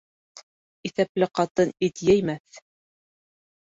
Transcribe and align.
Иҫәпле 0.89 1.29
ҡатын 1.41 1.75
ит 1.89 2.03
еймәҫ. 2.11 2.63